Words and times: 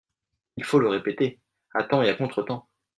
Il 0.57 0.63
faut 0.63 0.79
le 0.79 0.87
répéter, 0.87 1.39
à 1.75 1.83
temps 1.83 2.01
et 2.01 2.09
à 2.09 2.15
contretemps. 2.15 2.67